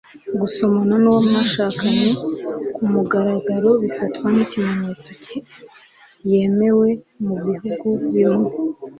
[0.39, 2.09] gusomana nuwo mwashakanye
[2.75, 5.35] kumugaragaro bifatwa nkimyitwarire
[6.31, 6.89] yemewe
[7.25, 8.51] mubihugu bimwe